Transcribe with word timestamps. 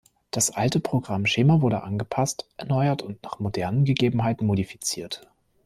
Das 0.31 0.49
alte 0.49 0.79
Programmschema 0.79 1.61
wurde 1.61 1.83
angepasst, 1.83 2.47
erneuert 2.57 3.03
und 3.03 3.21
nach 3.21 3.37
modernen 3.37 3.85
Gegebenheiten 3.85 4.47
modifiziert. 4.47 5.27